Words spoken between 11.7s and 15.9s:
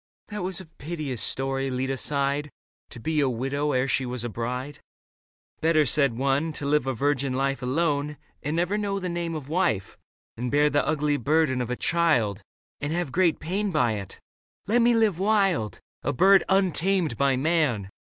child And have great pain by it. Let me live wild,